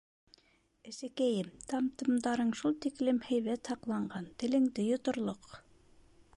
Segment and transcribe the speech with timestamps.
[0.91, 5.57] Әсәкәйем, тәм-томдарың шул тиклем һәйбәт һаҡланған, телеңде йоторлоҡ...